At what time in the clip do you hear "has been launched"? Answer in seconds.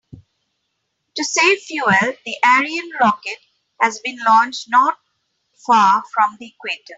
3.79-4.67